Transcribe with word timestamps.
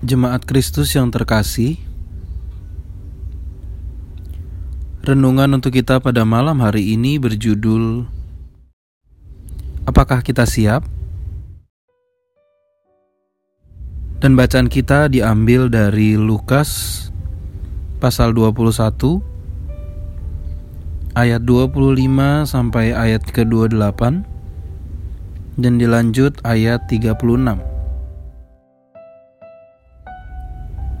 Jemaat 0.00 0.48
Kristus 0.48 0.96
yang 0.96 1.12
terkasih, 1.12 1.76
renungan 5.04 5.60
untuk 5.60 5.76
kita 5.76 6.00
pada 6.00 6.24
malam 6.24 6.56
hari 6.64 6.96
ini 6.96 7.20
berjudul 7.20 8.08
Apakah 9.84 10.24
kita 10.24 10.48
siap? 10.48 10.88
Dan 14.24 14.40
bacaan 14.40 14.72
kita 14.72 15.12
diambil 15.12 15.68
dari 15.68 16.16
Lukas 16.16 17.12
pasal 18.00 18.32
21 18.32 19.20
ayat 21.12 21.44
25 21.44 22.48
sampai 22.48 22.96
ayat 22.96 23.20
ke-28 23.28 24.00
dan 25.60 25.72
dilanjut 25.76 26.40
ayat 26.40 26.88
36. 26.88 27.69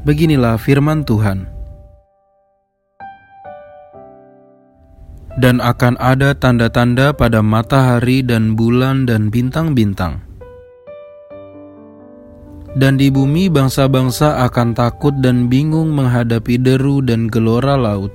Beginilah 0.00 0.56
firman 0.56 1.04
Tuhan. 1.04 1.44
Dan 5.36 5.60
akan 5.60 6.00
ada 6.00 6.32
tanda-tanda 6.32 7.12
pada 7.12 7.44
matahari 7.44 8.24
dan 8.24 8.56
bulan 8.56 9.04
dan 9.04 9.28
bintang-bintang. 9.28 10.24
Dan 12.80 12.96
di 12.96 13.12
bumi 13.12 13.52
bangsa-bangsa 13.52 14.40
akan 14.48 14.72
takut 14.72 15.12
dan 15.20 15.52
bingung 15.52 15.92
menghadapi 15.92 16.56
deru 16.56 17.04
dan 17.04 17.28
gelora 17.28 17.76
laut. 17.76 18.12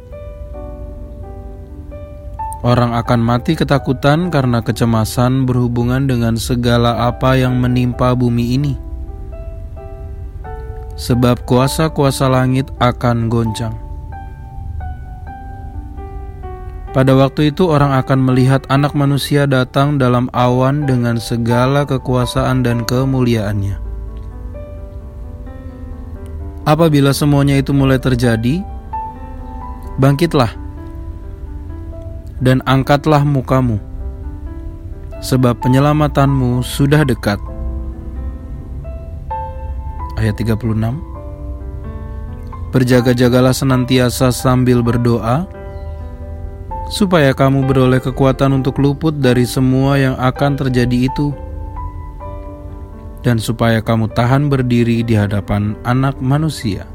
Orang 2.66 2.98
akan 2.98 3.22
mati 3.22 3.54
ketakutan 3.54 4.34
karena 4.34 4.58
kecemasan 4.66 5.46
berhubungan 5.46 6.10
dengan 6.10 6.34
segala 6.34 7.14
apa 7.14 7.38
yang 7.38 7.62
menimpa 7.62 8.18
bumi 8.18 8.58
ini 8.58 8.85
sebab 10.96 11.44
kuasa-kuasa 11.44 12.32
langit 12.32 12.72
akan 12.80 13.28
goncang. 13.28 13.76
Pada 16.96 17.12
waktu 17.12 17.52
itu, 17.52 17.68
orang 17.68 17.92
akan 17.92 18.24
melihat 18.24 18.64
Anak 18.72 18.96
Manusia 18.96 19.44
datang 19.44 20.00
dalam 20.00 20.32
awan 20.32 20.88
dengan 20.88 21.20
segala 21.20 21.84
kekuasaan 21.84 22.64
dan 22.64 22.88
kemuliaannya. 22.88 23.84
Apabila 26.64 27.12
semuanya 27.12 27.60
itu 27.60 27.76
mulai 27.76 28.00
terjadi, 28.00 28.64
bangkitlah 30.00 30.56
dan 32.40 32.64
angkatlah 32.64 33.28
mukamu, 33.28 33.76
sebab 35.20 35.60
penyelamatanmu 35.60 36.64
sudah 36.64 37.04
dekat 37.04 37.38
ayat 40.26 40.42
36 40.42 40.58
Berjaga-jagalah 42.74 43.54
senantiasa 43.54 44.34
sambil 44.34 44.82
berdoa 44.82 45.48
supaya 46.90 47.32
kamu 47.32 47.66
beroleh 47.66 48.02
kekuatan 48.02 48.62
untuk 48.62 48.78
luput 48.82 49.16
dari 49.16 49.48
semua 49.48 49.96
yang 49.98 50.16
akan 50.18 50.58
terjadi 50.60 51.08
itu 51.08 51.32
dan 53.26 53.42
supaya 53.42 53.82
kamu 53.82 54.12
tahan 54.14 54.54
berdiri 54.54 55.02
di 55.02 55.18
hadapan 55.18 55.74
anak 55.82 56.14
manusia. 56.22 56.86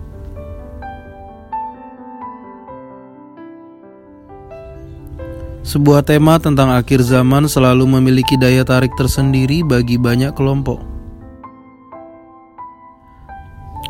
Sebuah 5.67 6.03
tema 6.03 6.39
tentang 6.39 6.70
akhir 6.70 7.03
zaman 7.03 7.47
selalu 7.47 7.86
memiliki 7.98 8.34
daya 8.34 8.67
tarik 8.67 8.95
tersendiri 8.98 9.62
bagi 9.62 9.98
banyak 9.98 10.34
kelompok. 10.34 10.89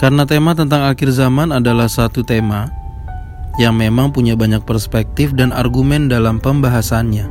Karena 0.00 0.24
tema 0.24 0.56
tentang 0.56 0.88
akhir 0.88 1.12
zaman 1.12 1.52
adalah 1.52 1.84
satu 1.84 2.24
tema 2.24 2.72
yang 3.60 3.76
memang 3.76 4.08
punya 4.08 4.32
banyak 4.32 4.64
perspektif 4.64 5.36
dan 5.36 5.52
argumen 5.52 6.08
dalam 6.08 6.40
pembahasannya. 6.40 7.28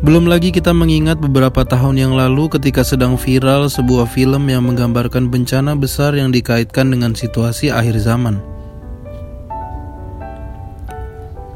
Belum 0.00 0.24
lagi 0.24 0.48
kita 0.48 0.72
mengingat 0.72 1.20
beberapa 1.20 1.68
tahun 1.68 2.00
yang 2.00 2.12
lalu 2.16 2.48
ketika 2.48 2.80
sedang 2.80 3.20
viral 3.20 3.68
sebuah 3.68 4.08
film 4.08 4.48
yang 4.48 4.64
menggambarkan 4.64 5.28
bencana 5.28 5.76
besar 5.76 6.16
yang 6.16 6.32
dikaitkan 6.32 6.88
dengan 6.88 7.12
situasi 7.12 7.68
akhir 7.68 8.00
zaman. 8.00 8.40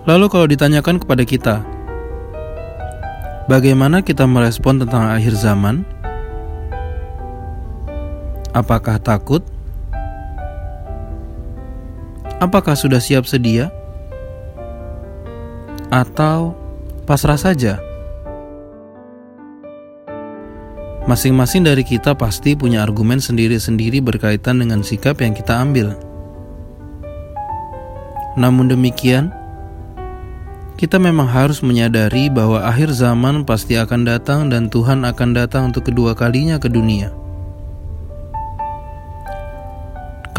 Lalu 0.04 0.26
kalau 0.28 0.44
ditanyakan 0.44 1.00
kepada 1.00 1.24
kita, 1.24 1.56
bagaimana 3.48 4.04
kita 4.04 4.28
merespon 4.28 4.84
tentang 4.84 5.08
akhir 5.16 5.32
zaman? 5.32 5.99
Apakah 8.50 8.98
takut? 8.98 9.46
Apakah 12.42 12.74
sudah 12.74 12.98
siap 12.98 13.22
sedia? 13.30 13.70
Atau 15.86 16.58
pasrah 17.06 17.38
saja? 17.38 17.78
Masing-masing 21.06 21.62
dari 21.62 21.86
kita 21.86 22.18
pasti 22.18 22.58
punya 22.58 22.82
argumen 22.82 23.22
sendiri-sendiri 23.22 24.02
berkaitan 24.02 24.58
dengan 24.58 24.82
sikap 24.82 25.22
yang 25.22 25.30
kita 25.30 25.54
ambil. 25.54 25.94
Namun 28.34 28.66
demikian, 28.66 29.30
kita 30.74 30.98
memang 30.98 31.30
harus 31.30 31.62
menyadari 31.62 32.26
bahwa 32.26 32.66
akhir 32.66 32.90
zaman 32.98 33.46
pasti 33.46 33.78
akan 33.78 34.06
datang 34.08 34.50
dan 34.50 34.66
Tuhan 34.66 35.06
akan 35.06 35.30
datang 35.38 35.62
untuk 35.70 35.86
kedua 35.86 36.18
kalinya 36.18 36.58
ke 36.58 36.66
dunia. 36.66 37.19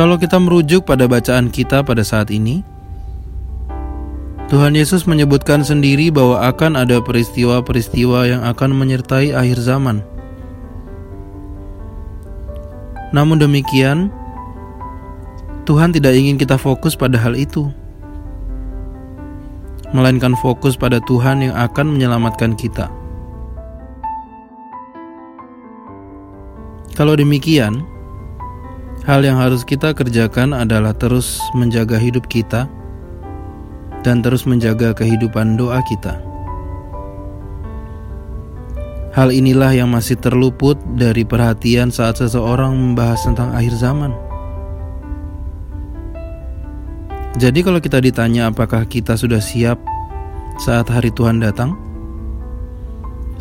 Kalau 0.02 0.18
kita 0.18 0.42
merujuk 0.42 0.90
pada 0.90 1.06
bacaan 1.06 1.54
kita 1.54 1.86
pada 1.86 2.02
saat 2.02 2.34
ini, 2.34 2.66
Tuhan 4.50 4.74
Yesus 4.74 5.06
menyebutkan 5.06 5.62
sendiri 5.62 6.10
bahwa 6.10 6.42
akan 6.42 6.74
ada 6.74 6.98
peristiwa-peristiwa 7.06 8.26
yang 8.26 8.42
akan 8.42 8.74
menyertai 8.82 9.30
akhir 9.38 9.62
zaman. 9.62 10.02
Namun 13.14 13.46
demikian, 13.46 14.10
Tuhan 15.70 15.94
tidak 15.94 16.18
ingin 16.18 16.42
kita 16.42 16.58
fokus 16.58 16.98
pada 16.98 17.22
hal 17.22 17.38
itu, 17.38 17.70
melainkan 19.94 20.34
fokus 20.42 20.74
pada 20.74 20.98
Tuhan 21.06 21.46
yang 21.46 21.54
akan 21.54 21.94
menyelamatkan 21.94 22.58
kita. 22.58 22.90
Kalau 26.98 27.14
demikian, 27.14 27.86
Hal 29.02 29.26
yang 29.26 29.42
harus 29.42 29.66
kita 29.66 29.98
kerjakan 29.98 30.54
adalah 30.54 30.94
terus 30.94 31.42
menjaga 31.58 31.98
hidup 31.98 32.30
kita 32.30 32.70
dan 34.06 34.22
terus 34.22 34.46
menjaga 34.46 34.94
kehidupan 34.94 35.58
doa 35.58 35.82
kita. 35.90 36.22
Hal 39.12 39.34
inilah 39.34 39.74
yang 39.74 39.90
masih 39.92 40.16
terluput 40.22 40.80
dari 40.96 41.26
perhatian 41.26 41.90
saat 41.90 42.22
seseorang 42.22 42.78
membahas 42.78 43.26
tentang 43.28 43.52
akhir 43.52 43.76
zaman. 43.76 44.14
Jadi, 47.36 47.60
kalau 47.66 47.82
kita 47.82 48.00
ditanya 48.00 48.54
apakah 48.54 48.86
kita 48.86 49.18
sudah 49.18 49.42
siap 49.42 49.82
saat 50.62 50.88
hari 50.88 51.10
Tuhan 51.12 51.42
datang, 51.42 51.76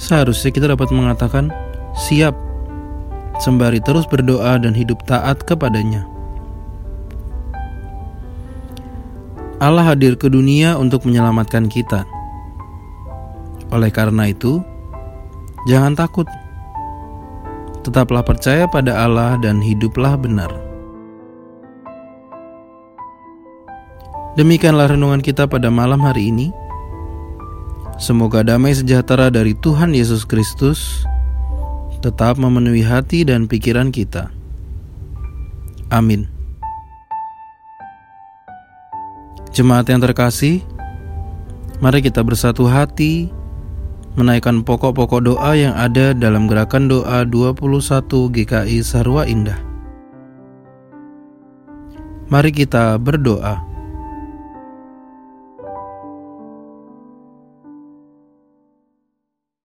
seharusnya 0.01 0.51
kita 0.51 0.73
dapat 0.73 0.89
mengatakan 0.91 1.53
siap 1.95 2.35
sembari 3.41 3.81
terus 3.81 4.05
berdoa 4.05 4.61
dan 4.61 4.77
hidup 4.77 5.01
taat 5.09 5.41
kepadanya. 5.49 6.05
Allah 9.61 9.93
hadir 9.93 10.17
ke 10.17 10.29
dunia 10.33 10.77
untuk 10.81 11.05
menyelamatkan 11.05 11.69
kita. 11.69 12.09
Oleh 13.69 13.93
karena 13.93 14.33
itu, 14.33 14.65
jangan 15.69 15.93
takut. 15.93 16.25
Tetaplah 17.85 18.25
percaya 18.25 18.65
pada 18.69 19.05
Allah 19.05 19.37
dan 19.41 19.61
hiduplah 19.61 20.17
benar. 20.17 20.49
Demikianlah 24.41 24.97
renungan 24.97 25.21
kita 25.21 25.45
pada 25.45 25.69
malam 25.69 26.01
hari 26.01 26.33
ini. 26.33 26.49
Semoga 28.01 28.41
damai 28.41 28.73
sejahtera 28.73 29.29
dari 29.29 29.53
Tuhan 29.53 29.93
Yesus 29.93 30.25
Kristus 30.25 31.05
tetap 32.01 32.41
memenuhi 32.41 32.85
hati 32.85 33.25
dan 33.29 33.45
pikiran 33.45 33.93
kita. 33.93 34.33
Amin. 35.93 36.27
Jemaat 39.51 39.91
yang 39.91 40.01
terkasih, 40.01 40.63
mari 41.83 42.01
kita 42.01 42.23
bersatu 42.23 42.71
hati 42.71 43.29
menaikkan 44.15 44.63
pokok-pokok 44.67 45.21
doa 45.23 45.53
yang 45.55 45.75
ada 45.75 46.15
dalam 46.15 46.51
gerakan 46.51 46.91
doa 46.91 47.23
21 47.27 48.07
GKI 48.31 48.79
Sarwa 48.83 49.27
Indah. 49.27 49.59
Mari 52.31 52.55
kita 52.55 52.95
berdoa. 53.03 53.70